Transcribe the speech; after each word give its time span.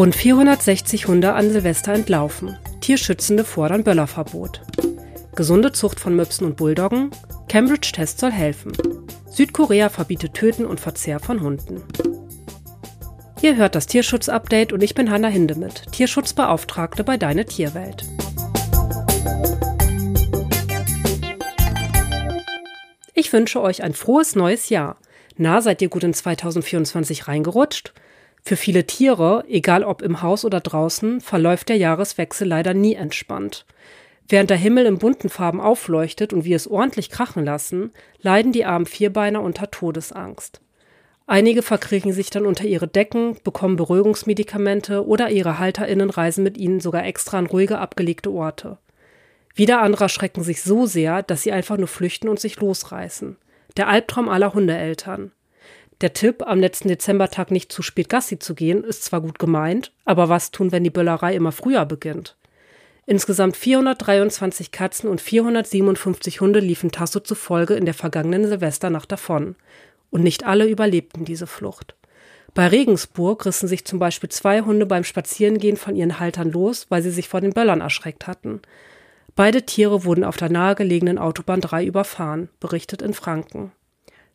Rund 0.00 0.16
460 0.16 1.08
Hunde 1.08 1.34
an 1.34 1.50
Silvester 1.50 1.92
entlaufen. 1.92 2.56
Tierschützende 2.80 3.44
fordern 3.44 3.84
Böllerverbot. 3.84 4.62
Gesunde 5.36 5.72
Zucht 5.72 6.00
von 6.00 6.16
Möpsen 6.16 6.46
und 6.46 6.56
Bulldoggen. 6.56 7.10
Cambridge-Test 7.50 8.18
soll 8.18 8.30
helfen. 8.30 8.72
Südkorea 9.30 9.90
verbietet 9.90 10.32
Töten 10.32 10.64
und 10.64 10.80
Verzehr 10.80 11.20
von 11.20 11.42
Hunden. 11.42 11.82
Ihr 13.42 13.56
hört 13.56 13.74
das 13.74 13.86
Tierschutz-Update 13.88 14.72
und 14.72 14.82
ich 14.82 14.94
bin 14.94 15.10
Hanna 15.10 15.28
Hindemith, 15.28 15.82
Tierschutzbeauftragte 15.92 17.04
bei 17.04 17.18
Deine 17.18 17.44
Tierwelt. 17.44 18.06
Ich 23.12 23.30
wünsche 23.34 23.60
euch 23.60 23.82
ein 23.82 23.92
frohes 23.92 24.34
neues 24.34 24.70
Jahr. 24.70 24.96
Na, 25.36 25.60
seid 25.60 25.82
ihr 25.82 25.90
gut 25.90 26.04
in 26.04 26.14
2024 26.14 27.28
reingerutscht? 27.28 27.92
Für 28.42 28.56
viele 28.56 28.86
Tiere, 28.86 29.44
egal 29.48 29.84
ob 29.84 30.02
im 30.02 30.22
Haus 30.22 30.44
oder 30.44 30.60
draußen, 30.60 31.20
verläuft 31.20 31.68
der 31.68 31.76
Jahreswechsel 31.76 32.48
leider 32.48 32.74
nie 32.74 32.94
entspannt. 32.94 33.66
Während 34.28 34.50
der 34.50 34.56
Himmel 34.56 34.86
in 34.86 34.98
bunten 34.98 35.28
Farben 35.28 35.60
aufleuchtet 35.60 36.32
und 36.32 36.44
wir 36.44 36.56
es 36.56 36.68
ordentlich 36.68 37.10
krachen 37.10 37.44
lassen, 37.44 37.92
leiden 38.20 38.52
die 38.52 38.64
armen 38.64 38.86
Vierbeiner 38.86 39.42
unter 39.42 39.70
Todesangst. 39.70 40.60
Einige 41.26 41.62
verkriechen 41.62 42.12
sich 42.12 42.30
dann 42.30 42.46
unter 42.46 42.64
ihre 42.64 42.88
Decken, 42.88 43.36
bekommen 43.44 43.76
Beruhigungsmedikamente 43.76 45.06
oder 45.06 45.30
ihre 45.30 45.58
HalterInnen 45.58 46.10
reisen 46.10 46.42
mit 46.42 46.58
ihnen 46.58 46.80
sogar 46.80 47.04
extra 47.04 47.38
an 47.38 47.46
ruhige, 47.46 47.78
abgelegte 47.78 48.30
Orte. 48.32 48.78
Wieder 49.54 49.80
andere 49.80 50.08
schrecken 50.08 50.42
sich 50.42 50.62
so 50.62 50.86
sehr, 50.86 51.22
dass 51.22 51.42
sie 51.42 51.52
einfach 51.52 51.76
nur 51.76 51.88
flüchten 51.88 52.28
und 52.28 52.40
sich 52.40 52.58
losreißen. 52.60 53.36
Der 53.76 53.88
Albtraum 53.88 54.28
aller 54.28 54.54
Hundeeltern. 54.54 55.32
Der 56.00 56.14
Tipp, 56.14 56.42
am 56.46 56.60
letzten 56.60 56.88
Dezembertag 56.88 57.50
nicht 57.50 57.70
zu 57.70 57.82
spät 57.82 58.08
Gassi 58.08 58.38
zu 58.38 58.54
gehen, 58.54 58.84
ist 58.84 59.04
zwar 59.04 59.20
gut 59.20 59.38
gemeint, 59.38 59.92
aber 60.06 60.30
was 60.30 60.50
tun, 60.50 60.72
wenn 60.72 60.82
die 60.82 60.90
Böllerei 60.90 61.34
immer 61.34 61.52
früher 61.52 61.84
beginnt? 61.84 62.36
Insgesamt 63.04 63.56
423 63.56 64.72
Katzen 64.72 65.10
und 65.10 65.20
457 65.20 66.40
Hunde 66.40 66.60
liefen 66.60 66.90
Tasso 66.90 67.20
zufolge 67.20 67.74
in 67.74 67.84
der 67.84 67.94
vergangenen 67.94 68.46
Silvesternacht 68.46 69.12
davon. 69.12 69.56
Und 70.10 70.22
nicht 70.22 70.46
alle 70.46 70.66
überlebten 70.66 71.24
diese 71.24 71.46
Flucht. 71.46 71.96
Bei 72.54 72.66
Regensburg 72.66 73.44
rissen 73.44 73.68
sich 73.68 73.84
zum 73.84 73.98
Beispiel 73.98 74.28
zwei 74.28 74.62
Hunde 74.62 74.86
beim 74.86 75.04
Spazierengehen 75.04 75.76
von 75.76 75.96
ihren 75.96 76.18
Haltern 76.18 76.50
los, 76.50 76.86
weil 76.88 77.02
sie 77.02 77.10
sich 77.10 77.28
vor 77.28 77.40
den 77.40 77.52
Böllern 77.52 77.80
erschreckt 77.80 78.26
hatten. 78.26 78.60
Beide 79.36 79.66
Tiere 79.66 80.04
wurden 80.04 80.24
auf 80.24 80.36
der 80.36 80.50
nahegelegenen 80.50 81.18
Autobahn 81.18 81.60
3 81.60 81.84
überfahren, 81.84 82.48
berichtet 82.58 83.02
in 83.02 83.14
Franken. 83.14 83.72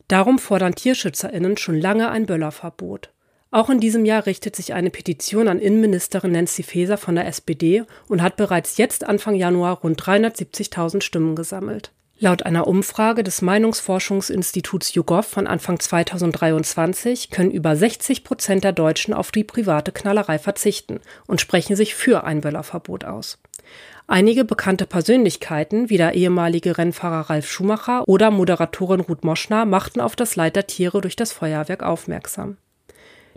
Darum 0.08 0.40
fordern 0.40 0.76
TierschützerInnen 0.76 1.58
schon 1.58 1.80
lange 1.80 2.10
ein 2.10 2.26
Böllerverbot. 2.26 3.10
Auch 3.52 3.70
in 3.70 3.80
diesem 3.80 4.06
Jahr 4.06 4.26
richtet 4.26 4.56
sich 4.56 4.74
eine 4.74 4.90
Petition 4.90 5.48
an 5.48 5.60
Innenministerin 5.60 6.34
Nancy 6.34 6.62
Faeser 6.62 6.98
von 6.98 7.16
der 7.16 7.28
SPD 7.28 7.84
und 8.08 8.22
hat 8.22 8.36
bereits 8.36 8.78
jetzt 8.78 9.06
Anfang 9.06 9.36
Januar 9.36 9.80
rund 9.80 10.02
370.000 10.02 11.02
Stimmen 11.02 11.36
gesammelt. 11.36 11.92
Laut 12.18 12.44
einer 12.44 12.68
Umfrage 12.68 13.24
des 13.24 13.42
Meinungsforschungsinstituts 13.42 14.94
YouGov 14.94 15.26
von 15.26 15.48
Anfang 15.48 15.80
2023 15.80 17.30
können 17.30 17.52
über 17.52 17.76
60 17.76 18.24
Prozent 18.24 18.64
der 18.64 18.72
Deutschen 18.72 19.14
auf 19.14 19.32
die 19.32 19.44
private 19.44 19.92
Knallerei 19.92 20.40
verzichten 20.40 21.02
und 21.28 21.42
sprechen 21.42 21.76
sich 21.76 21.94
für 21.94 22.24
ein 22.24 22.40
Böllerverbot 22.40 23.04
aus. 23.04 23.38
Einige 24.08 24.46
bekannte 24.46 24.86
Persönlichkeiten, 24.86 25.90
wie 25.90 25.98
der 25.98 26.14
ehemalige 26.14 26.78
Rennfahrer 26.78 27.30
Ralf 27.30 27.50
Schumacher 27.50 28.08
oder 28.08 28.30
Moderatorin 28.30 29.00
Ruth 29.00 29.24
Moschner, 29.24 29.66
machten 29.66 30.00
auf 30.00 30.16
das 30.16 30.36
Leid 30.36 30.56
der 30.56 30.68
Tiere 30.68 31.02
durch 31.02 31.16
das 31.16 31.32
Feuerwerk 31.32 31.82
aufmerksam. 31.82 32.58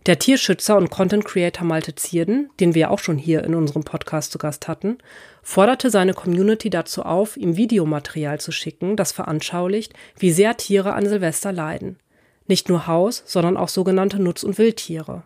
Der 0.07 0.19
Tierschützer 0.19 0.77
und 0.77 0.91
Content 0.91 1.25
Creator 1.25 1.67
Malte 1.67 1.95
Zierden, 1.95 2.51
den 2.61 2.75
wir 2.75 2.91
auch 2.91 2.99
schon 2.99 3.19
hier 3.19 3.45
in 3.45 3.55
unserem 3.55 3.83
Podcast 3.83 4.33
zu 4.33 4.39
Gast 4.39 4.69
hatten, 4.69 4.99
forderte 5.43 5.91
seine 5.91 6.15
Community 6.15 6.71
dazu 6.71 7.03
auf, 7.03 7.37
ihm 7.37 7.57
Videomaterial 7.57 8.41
zu 8.41 8.53
schicken, 8.53 8.97
das 8.97 9.13
veranschaulicht, 9.13 9.93
wie 10.19 10.31
sehr 10.31 10.57
Tiere 10.57 10.95
an 10.95 11.07
Silvester 11.07 11.53
leiden. 11.53 11.99
Nicht 12.47 12.69
nur 12.69 12.87
Haus, 12.87 13.23
sondern 13.27 13.57
auch 13.57 13.69
sogenannte 13.69 14.19
Nutz- 14.19 14.45
und 14.45 14.57
Wildtiere. 14.57 15.25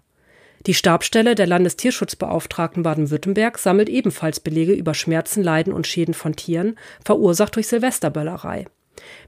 Die 0.67 0.75
Stabsstelle 0.75 1.35
der 1.35 1.47
Landestierschutzbeauftragten 1.47 2.83
Baden-Württemberg 2.83 3.57
sammelt 3.59 3.89
ebenfalls 3.89 4.41
Belege 4.41 4.73
über 4.73 4.93
Schmerzen, 4.95 5.43
Leiden 5.43 5.73
und 5.73 5.87
Schäden 5.87 6.13
von 6.15 6.37
Tieren, 6.37 6.77
verursacht 7.05 7.57
durch 7.57 7.69
Silvesterböllerei. 7.69 8.67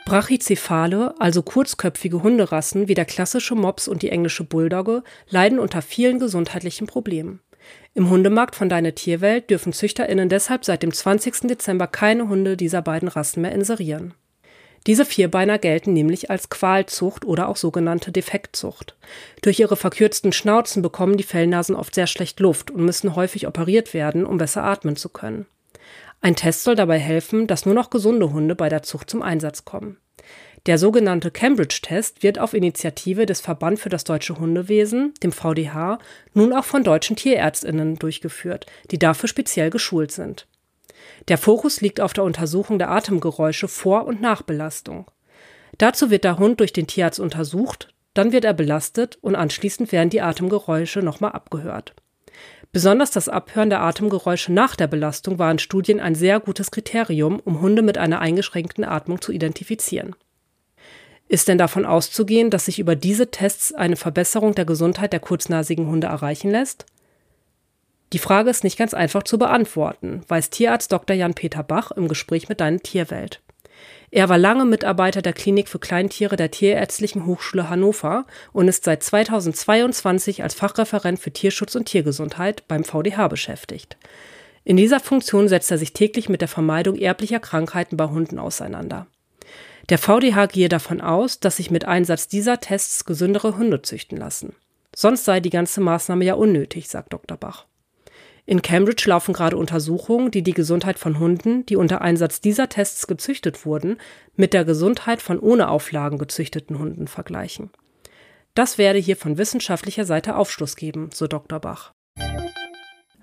Brachycephale, 0.06 1.14
also 1.18 1.42
kurzköpfige 1.42 2.22
Hunderassen 2.22 2.86
wie 2.86 2.94
der 2.94 3.04
klassische 3.04 3.56
Mops 3.56 3.88
und 3.88 4.02
die 4.02 4.10
englische 4.10 4.44
Bulldogge, 4.44 5.02
leiden 5.28 5.58
unter 5.58 5.82
vielen 5.82 6.20
gesundheitlichen 6.20 6.86
Problemen. 6.86 7.40
Im 7.94 8.10
Hundemarkt 8.10 8.56
von 8.56 8.68
Deine 8.68 8.94
Tierwelt 8.94 9.50
dürfen 9.50 9.72
ZüchterInnen 9.72 10.28
deshalb 10.28 10.64
seit 10.64 10.82
dem 10.82 10.92
20. 10.92 11.48
Dezember 11.48 11.86
keine 11.86 12.28
Hunde 12.28 12.56
dieser 12.56 12.82
beiden 12.82 13.08
Rassen 13.08 13.40
mehr 13.40 13.52
inserieren. 13.52 14.14
Diese 14.86 15.04
Vierbeiner 15.04 15.58
gelten 15.58 15.92
nämlich 15.92 16.30
als 16.30 16.48
Qualzucht 16.48 17.24
oder 17.24 17.48
auch 17.48 17.56
sogenannte 17.56 18.12
Defektzucht. 18.12 18.96
Durch 19.42 19.58
ihre 19.58 19.76
verkürzten 19.76 20.32
Schnauzen 20.32 20.80
bekommen 20.80 21.16
die 21.16 21.24
Fellnasen 21.24 21.74
oft 21.74 21.94
sehr 21.94 22.06
schlecht 22.06 22.38
Luft 22.38 22.70
und 22.70 22.84
müssen 22.84 23.16
häufig 23.16 23.48
operiert 23.48 23.94
werden, 23.94 24.24
um 24.24 24.38
besser 24.38 24.62
atmen 24.62 24.94
zu 24.94 25.08
können. 25.08 25.46
Ein 26.20 26.36
Test 26.36 26.62
soll 26.62 26.76
dabei 26.76 26.98
helfen, 26.98 27.46
dass 27.46 27.66
nur 27.66 27.74
noch 27.74 27.90
gesunde 27.90 28.32
Hunde 28.32 28.54
bei 28.54 28.68
der 28.68 28.82
Zucht 28.82 29.10
zum 29.10 29.22
Einsatz 29.22 29.64
kommen. 29.64 29.96
Der 30.66 30.78
sogenannte 30.78 31.30
Cambridge-Test 31.30 32.24
wird 32.24 32.40
auf 32.40 32.52
Initiative 32.52 33.24
des 33.24 33.40
Verband 33.40 33.78
für 33.78 33.88
das 33.88 34.02
deutsche 34.02 34.36
Hundewesen, 34.36 35.14
dem 35.22 35.30
VDH, 35.30 36.00
nun 36.34 36.52
auch 36.52 36.64
von 36.64 36.82
deutschen 36.82 37.14
Tierärztinnen 37.14 38.00
durchgeführt, 38.00 38.66
die 38.90 38.98
dafür 38.98 39.28
speziell 39.28 39.70
geschult 39.70 40.10
sind. 40.10 40.48
Der 41.28 41.38
Fokus 41.38 41.80
liegt 41.80 42.00
auf 42.00 42.14
der 42.14 42.24
Untersuchung 42.24 42.78
der 42.78 42.90
Atemgeräusche 42.90 43.68
vor 43.68 44.06
und 44.06 44.20
nach 44.20 44.42
Belastung. 44.42 45.08
Dazu 45.78 46.10
wird 46.10 46.24
der 46.24 46.38
Hund 46.38 46.58
durch 46.58 46.72
den 46.72 46.88
Tierarzt 46.88 47.20
untersucht, 47.20 47.94
dann 48.14 48.32
wird 48.32 48.44
er 48.44 48.54
belastet 48.54 49.18
und 49.20 49.36
anschließend 49.36 49.92
werden 49.92 50.10
die 50.10 50.22
Atemgeräusche 50.22 51.00
nochmal 51.00 51.32
abgehört. 51.32 51.94
Besonders 52.72 53.12
das 53.12 53.28
Abhören 53.28 53.70
der 53.70 53.82
Atemgeräusche 53.82 54.52
nach 54.52 54.74
der 54.74 54.88
Belastung 54.88 55.38
war 55.38 55.50
in 55.50 55.60
Studien 55.60 56.00
ein 56.00 56.16
sehr 56.16 56.40
gutes 56.40 56.72
Kriterium, 56.72 57.38
um 57.38 57.60
Hunde 57.60 57.82
mit 57.82 57.98
einer 57.98 58.20
eingeschränkten 58.20 58.84
Atmung 58.84 59.20
zu 59.20 59.30
identifizieren. 59.30 60.16
Ist 61.28 61.48
denn 61.48 61.58
davon 61.58 61.84
auszugehen, 61.84 62.50
dass 62.50 62.66
sich 62.66 62.78
über 62.78 62.94
diese 62.94 63.30
Tests 63.30 63.74
eine 63.74 63.96
Verbesserung 63.96 64.54
der 64.54 64.64
Gesundheit 64.64 65.12
der 65.12 65.20
kurznasigen 65.20 65.88
Hunde 65.88 66.06
erreichen 66.06 66.50
lässt? 66.50 66.86
Die 68.12 68.20
Frage 68.20 68.50
ist 68.50 68.62
nicht 68.62 68.78
ganz 68.78 68.94
einfach 68.94 69.24
zu 69.24 69.36
beantworten, 69.36 70.22
weiß 70.28 70.50
Tierarzt 70.50 70.92
Dr. 70.92 71.16
Jan-Peter 71.16 71.64
Bach 71.64 71.90
im 71.90 72.06
Gespräch 72.06 72.48
mit 72.48 72.60
Deine 72.60 72.78
Tierwelt. 72.78 73.40
Er 74.12 74.28
war 74.28 74.38
lange 74.38 74.64
Mitarbeiter 74.64 75.20
der 75.20 75.32
Klinik 75.32 75.68
für 75.68 75.80
Kleintiere 75.80 76.36
der 76.36 76.52
Tierärztlichen 76.52 77.26
Hochschule 77.26 77.68
Hannover 77.68 78.24
und 78.52 78.68
ist 78.68 78.84
seit 78.84 79.02
2022 79.02 80.44
als 80.44 80.54
Fachreferent 80.54 81.18
für 81.18 81.32
Tierschutz 81.32 81.74
und 81.74 81.86
Tiergesundheit 81.86 82.68
beim 82.68 82.84
VDH 82.84 83.26
beschäftigt. 83.26 83.96
In 84.62 84.76
dieser 84.76 85.00
Funktion 85.00 85.48
setzt 85.48 85.70
er 85.72 85.78
sich 85.78 85.92
täglich 85.92 86.28
mit 86.28 86.40
der 86.40 86.48
Vermeidung 86.48 86.96
erblicher 86.96 87.40
Krankheiten 87.40 87.96
bei 87.96 88.06
Hunden 88.06 88.38
auseinander. 88.38 89.08
Der 89.88 89.98
VDH 89.98 90.46
gehe 90.46 90.68
davon 90.68 91.00
aus, 91.00 91.38
dass 91.38 91.58
sich 91.58 91.70
mit 91.70 91.84
Einsatz 91.84 92.26
dieser 92.26 92.58
Tests 92.58 93.04
gesündere 93.04 93.56
Hunde 93.56 93.82
züchten 93.82 94.18
lassen. 94.18 94.54
Sonst 94.94 95.24
sei 95.24 95.40
die 95.40 95.50
ganze 95.50 95.80
Maßnahme 95.80 96.24
ja 96.24 96.34
unnötig, 96.34 96.88
sagt 96.88 97.12
Dr. 97.12 97.36
Bach. 97.36 97.66
In 98.46 98.62
Cambridge 98.62 99.04
laufen 99.08 99.32
gerade 99.32 99.56
Untersuchungen, 99.56 100.30
die 100.30 100.42
die 100.42 100.54
Gesundheit 100.54 100.98
von 100.98 101.18
Hunden, 101.18 101.66
die 101.66 101.76
unter 101.76 102.00
Einsatz 102.00 102.40
dieser 102.40 102.68
Tests 102.68 103.06
gezüchtet 103.06 103.66
wurden, 103.66 103.98
mit 104.36 104.54
der 104.54 104.64
Gesundheit 104.64 105.20
von 105.20 105.38
ohne 105.38 105.68
Auflagen 105.68 106.18
gezüchteten 106.18 106.78
Hunden 106.78 107.08
vergleichen. 107.08 107.70
Das 108.54 108.78
werde 108.78 108.98
hier 108.98 109.16
von 109.16 109.36
wissenschaftlicher 109.36 110.04
Seite 110.04 110.36
Aufschluss 110.36 110.76
geben, 110.76 111.10
so 111.12 111.26
Dr. 111.26 111.60
Bach. 111.60 111.92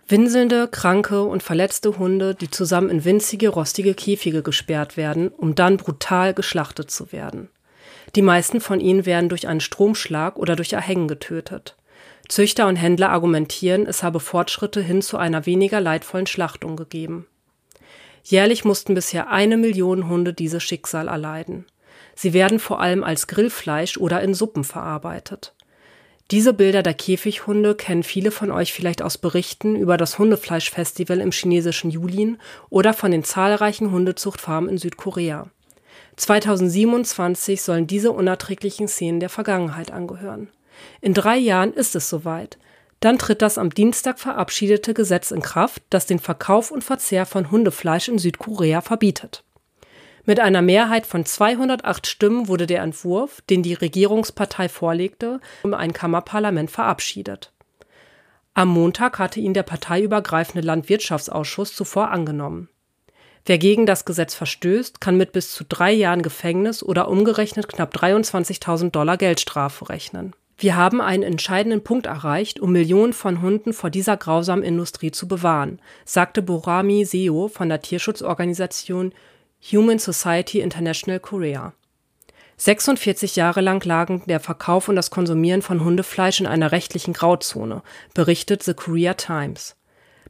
Winselnde, 0.07 0.67
kranke 0.67 1.23
und 1.23 1.43
verletzte 1.43 1.97
Hunde, 1.97 2.35
die 2.35 2.51
zusammen 2.51 2.89
in 2.89 3.05
winzige, 3.05 3.49
rostige 3.49 3.93
Käfige 3.93 4.43
gesperrt 4.43 4.97
werden, 4.97 5.29
um 5.29 5.55
dann 5.55 5.77
brutal 5.77 6.33
geschlachtet 6.33 6.91
zu 6.91 7.11
werden. 7.11 7.49
Die 8.15 8.21
meisten 8.21 8.59
von 8.59 8.79
ihnen 8.79 9.05
werden 9.05 9.29
durch 9.29 9.47
einen 9.47 9.61
Stromschlag 9.61 10.37
oder 10.37 10.55
durch 10.55 10.73
Erhängen 10.73 11.07
getötet. 11.07 11.77
Züchter 12.27 12.67
und 12.67 12.75
Händler 12.75 13.09
argumentieren, 13.09 13.85
es 13.85 14.03
habe 14.03 14.19
Fortschritte 14.19 14.81
hin 14.81 15.01
zu 15.01 15.17
einer 15.17 15.45
weniger 15.45 15.79
leidvollen 15.79 16.27
Schlachtung 16.27 16.75
gegeben. 16.75 17.27
Jährlich 18.23 18.63
mussten 18.65 18.93
bisher 18.93 19.29
eine 19.29 19.57
Million 19.57 20.07
Hunde 20.07 20.33
dieses 20.33 20.63
Schicksal 20.63 21.07
erleiden. 21.07 21.65
Sie 22.15 22.33
werden 22.33 22.59
vor 22.59 22.79
allem 22.79 23.03
als 23.03 23.27
Grillfleisch 23.27 23.97
oder 23.97 24.21
in 24.21 24.33
Suppen 24.33 24.63
verarbeitet. 24.63 25.53
Diese 26.31 26.53
Bilder 26.53 26.83
der 26.83 26.93
Käfighunde 26.93 27.75
kennen 27.75 28.03
viele 28.03 28.31
von 28.31 28.49
euch 28.49 28.73
vielleicht 28.73 29.01
aus 29.01 29.17
Berichten 29.17 29.75
über 29.75 29.97
das 29.97 30.17
Hundefleischfestival 30.17 31.19
im 31.19 31.31
chinesischen 31.31 31.91
Julin 31.91 32.37
oder 32.69 32.93
von 32.93 33.11
den 33.11 33.23
zahlreichen 33.23 33.91
Hundezuchtfarmen 33.91 34.69
in 34.69 34.77
Südkorea. 34.77 35.47
2027 36.15 37.61
sollen 37.61 37.87
diese 37.87 38.11
unerträglichen 38.11 38.87
Szenen 38.87 39.19
der 39.19 39.29
Vergangenheit 39.29 39.91
angehören. 39.91 40.49
In 41.01 41.13
drei 41.13 41.37
Jahren 41.37 41.73
ist 41.73 41.95
es 41.95 42.09
soweit. 42.09 42.57
Dann 42.99 43.17
tritt 43.17 43.41
das 43.41 43.57
am 43.57 43.69
Dienstag 43.69 44.19
verabschiedete 44.19 44.93
Gesetz 44.93 45.31
in 45.31 45.41
Kraft, 45.41 45.81
das 45.89 46.05
den 46.05 46.19
Verkauf 46.19 46.71
und 46.71 46.83
Verzehr 46.83 47.25
von 47.25 47.51
Hundefleisch 47.51 48.07
in 48.07 48.17
Südkorea 48.17 48.81
verbietet. 48.81 49.43
Mit 50.25 50.39
einer 50.39 50.61
Mehrheit 50.61 51.05
von 51.05 51.25
208 51.25 52.07
Stimmen 52.07 52.47
wurde 52.47 52.65
der 52.65 52.81
Entwurf, 52.81 53.41
den 53.49 53.61
die 53.61 53.73
Regierungspartei 53.73 54.69
vorlegte, 54.69 55.41
um 55.63 55.73
ein 55.73 55.91
Kammerparlament 55.91 56.71
verabschiedet. 56.71 57.51
Am 58.53 58.69
Montag 58.69 59.19
hatte 59.19 59.41
ihn 59.41 59.53
der 59.53 59.63
parteiübergreifende 59.63 60.65
Landwirtschaftsausschuss 60.65 61.75
zuvor 61.75 62.11
angenommen. 62.11 62.69
Wer 63.45 63.57
gegen 63.57 63.85
das 63.85 64.05
Gesetz 64.05 64.35
verstößt, 64.35 65.01
kann 65.01 65.17
mit 65.17 65.33
bis 65.33 65.51
zu 65.51 65.65
drei 65.67 65.91
Jahren 65.91 66.21
Gefängnis 66.21 66.81
oder 66.81 67.09
umgerechnet 67.09 67.67
knapp 67.67 67.93
23.000 67.93 68.91
Dollar 68.91 69.17
Geldstrafe 69.17 69.89
rechnen. 69.89 70.33
Wir 70.57 70.77
haben 70.77 71.01
einen 71.01 71.23
entscheidenden 71.23 71.83
Punkt 71.83 72.05
erreicht, 72.05 72.61
um 72.61 72.71
Millionen 72.71 73.11
von 73.11 73.41
Hunden 73.41 73.73
vor 73.73 73.89
dieser 73.89 74.15
grausamen 74.15 74.63
Industrie 74.63 75.11
zu 75.11 75.27
bewahren, 75.27 75.81
sagte 76.05 76.41
Borami 76.41 77.03
Seo 77.03 77.49
von 77.49 77.67
der 77.67 77.81
Tierschutzorganisation 77.81 79.13
Human 79.71 79.97
Society 79.97 80.59
International 80.59 81.21
Korea. 81.21 81.73
46 82.57 83.37
Jahre 83.37 83.61
lang 83.61 83.83
lagen 83.85 84.21
der 84.27 84.41
Verkauf 84.41 84.89
und 84.89 84.97
das 84.97 85.09
Konsumieren 85.09 85.61
von 85.61 85.85
Hundefleisch 85.85 86.41
in 86.41 86.47
einer 86.47 86.73
rechtlichen 86.73 87.13
Grauzone, 87.13 87.81
berichtet 88.13 88.63
The 88.63 88.73
Korea 88.73 89.13
Times. 89.13 89.77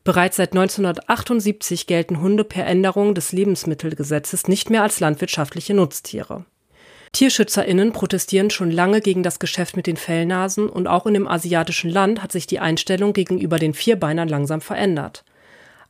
Bereits 0.03 0.37
seit 0.37 0.51
1978 0.51 1.87
gelten 1.87 2.21
Hunde 2.21 2.43
per 2.43 2.67
Änderung 2.67 3.15
des 3.15 3.31
Lebensmittelgesetzes 3.31 4.47
nicht 4.47 4.69
mehr 4.69 4.83
als 4.83 4.99
landwirtschaftliche 4.99 5.73
Nutztiere. 5.73 6.45
TierschützerInnen 7.13 7.91
protestieren 7.91 8.51
schon 8.51 8.69
lange 8.69 9.01
gegen 9.01 9.23
das 9.23 9.39
Geschäft 9.39 9.75
mit 9.75 9.87
den 9.87 9.97
Fellnasen 9.97 10.69
und 10.69 10.87
auch 10.87 11.07
in 11.07 11.15
dem 11.15 11.27
asiatischen 11.27 11.89
Land 11.89 12.21
hat 12.21 12.31
sich 12.31 12.45
die 12.45 12.59
Einstellung 12.59 13.13
gegenüber 13.13 13.57
den 13.57 13.73
Vierbeinern 13.73 14.29
langsam 14.29 14.61
verändert. 14.61 15.23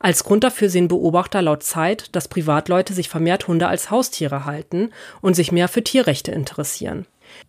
Als 0.03 0.25
Grund 0.25 0.43
dafür 0.43 0.67
sehen 0.67 0.89
Beobachter 0.89 1.41
laut 1.41 1.63
Zeit, 1.63 2.13
dass 2.13 2.27
Privatleute 2.27 2.93
sich 2.93 3.07
vermehrt 3.07 3.47
Hunde 3.47 3.69
als 3.69 3.89
Haustiere 3.89 4.43
halten 4.43 4.91
und 5.21 5.33
sich 5.33 5.53
mehr 5.53 5.69
für 5.69 5.81
Tierrechte 5.81 6.33
interessieren. 6.33 7.05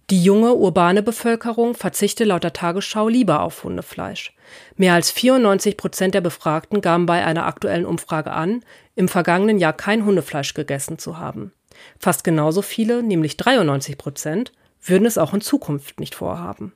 Die 0.08 0.22
junge 0.22 0.54
urbane 0.54 1.02
Bevölkerung 1.02 1.74
verzichte 1.74 2.22
laut 2.22 2.44
der 2.44 2.52
Tagesschau 2.52 3.08
lieber 3.08 3.42
auf 3.42 3.64
Hundefleisch. 3.64 4.36
Mehr 4.76 4.94
als 4.94 5.10
94 5.10 5.76
Prozent 5.76 6.14
der 6.14 6.20
Befragten 6.20 6.80
gaben 6.80 7.06
bei 7.06 7.24
einer 7.24 7.44
aktuellen 7.44 7.84
Umfrage 7.84 8.30
an, 8.30 8.64
im 8.94 9.08
vergangenen 9.08 9.58
Jahr 9.58 9.72
kein 9.72 10.04
Hundefleisch 10.04 10.54
gegessen 10.54 10.96
zu 10.96 11.18
haben. 11.18 11.52
Fast 11.98 12.22
genauso 12.22 12.62
viele, 12.62 13.02
nämlich 13.02 13.36
93 13.36 13.98
Prozent, 13.98 14.52
würden 14.80 15.06
es 15.06 15.18
auch 15.18 15.34
in 15.34 15.40
Zukunft 15.40 15.98
nicht 15.98 16.14
vorhaben. 16.14 16.72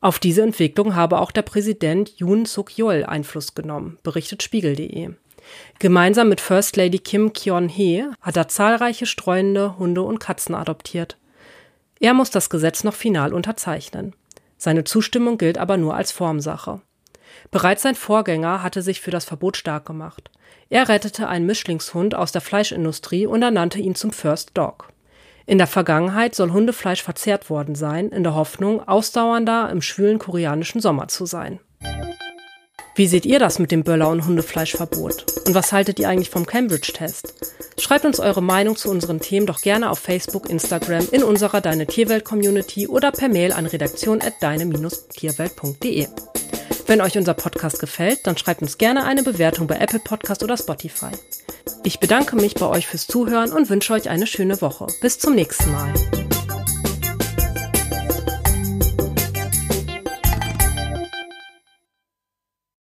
Auf 0.00 0.20
diese 0.20 0.42
Entwicklung 0.42 0.94
habe 0.94 1.18
auch 1.18 1.32
der 1.32 1.42
Präsident 1.42 2.12
Yoon 2.18 2.44
Suk-yeol 2.44 3.04
Einfluss 3.04 3.54
genommen, 3.54 3.98
berichtet 4.04 4.42
Spiegel.de. 4.44 5.10
Gemeinsam 5.80 6.28
mit 6.28 6.40
First 6.40 6.76
Lady 6.76 6.98
Kim 6.98 7.32
Kyon-hee 7.32 8.04
hat 8.20 8.36
er 8.36 8.48
zahlreiche 8.48 9.06
streunende 9.06 9.78
Hunde 9.78 10.02
und 10.02 10.20
Katzen 10.20 10.54
adoptiert. 10.54 11.16
Er 12.00 12.14
muss 12.14 12.30
das 12.30 12.48
Gesetz 12.48 12.84
noch 12.84 12.94
final 12.94 13.34
unterzeichnen. 13.34 14.14
Seine 14.56 14.84
Zustimmung 14.84 15.36
gilt 15.36 15.58
aber 15.58 15.76
nur 15.76 15.96
als 15.96 16.12
Formsache. 16.12 16.80
Bereits 17.50 17.82
sein 17.82 17.94
Vorgänger 17.94 18.62
hatte 18.62 18.82
sich 18.82 19.00
für 19.00 19.10
das 19.10 19.24
Verbot 19.24 19.56
stark 19.56 19.86
gemacht. 19.86 20.30
Er 20.70 20.88
rettete 20.88 21.28
einen 21.28 21.46
Mischlingshund 21.46 22.14
aus 22.14 22.30
der 22.30 22.40
Fleischindustrie 22.40 23.26
und 23.26 23.42
ernannte 23.42 23.78
ihn 23.80 23.94
zum 23.94 24.12
First 24.12 24.50
Dog. 24.54 24.92
In 25.48 25.56
der 25.56 25.66
Vergangenheit 25.66 26.34
soll 26.34 26.52
Hundefleisch 26.52 27.02
verzehrt 27.02 27.48
worden 27.48 27.74
sein, 27.74 28.10
in 28.10 28.22
der 28.22 28.34
Hoffnung, 28.34 28.86
ausdauernder 28.86 29.70
im 29.70 29.80
schwülen 29.80 30.18
koreanischen 30.18 30.82
Sommer 30.82 31.08
zu 31.08 31.24
sein. 31.24 31.58
Wie 32.94 33.06
seht 33.06 33.24
ihr 33.24 33.38
das 33.38 33.58
mit 33.58 33.70
dem 33.70 33.82
Böller- 33.82 34.10
und 34.10 34.26
Hundefleischverbot? 34.26 35.24
Und 35.46 35.54
was 35.54 35.72
haltet 35.72 35.98
ihr 36.00 36.10
eigentlich 36.10 36.28
vom 36.28 36.44
Cambridge-Test? 36.44 37.32
Schreibt 37.80 38.04
uns 38.04 38.20
eure 38.20 38.42
Meinung 38.42 38.76
zu 38.76 38.90
unseren 38.90 39.20
Themen 39.20 39.46
doch 39.46 39.62
gerne 39.62 39.88
auf 39.88 40.00
Facebook, 40.00 40.50
Instagram, 40.50 41.08
in 41.12 41.22
unserer 41.22 41.62
Deine 41.62 41.86
Tierwelt-Community 41.86 42.86
oder 42.86 43.10
per 43.10 43.30
Mail 43.30 43.52
an 43.52 43.64
redaktion.deine-tierwelt.de. 43.64 46.08
Wenn 46.88 47.02
euch 47.02 47.18
unser 47.18 47.34
Podcast 47.34 47.80
gefällt, 47.80 48.26
dann 48.26 48.38
schreibt 48.38 48.62
uns 48.62 48.78
gerne 48.78 49.04
eine 49.04 49.22
Bewertung 49.22 49.66
bei 49.66 49.76
Apple 49.76 49.98
Podcast 49.98 50.42
oder 50.42 50.56
Spotify. 50.56 51.10
Ich 51.84 52.00
bedanke 52.00 52.34
mich 52.34 52.54
bei 52.54 52.66
euch 52.66 52.86
fürs 52.86 53.06
Zuhören 53.06 53.52
und 53.52 53.68
wünsche 53.68 53.92
euch 53.92 54.08
eine 54.08 54.26
schöne 54.26 54.62
Woche. 54.62 54.86
Bis 55.02 55.18
zum 55.18 55.34
nächsten 55.34 55.70
Mal. 55.70 55.92